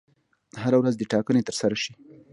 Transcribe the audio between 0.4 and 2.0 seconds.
هره ورځ دي ټاکنې ترسره شي.